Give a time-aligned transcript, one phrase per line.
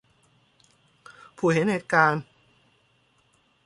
[1.37, 2.23] ผู้เห็นเหตุการณ์